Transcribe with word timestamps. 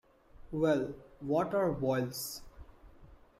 Well, 0.51 0.95
what 1.19 1.53
are 1.53 1.71
boils? 1.71 2.41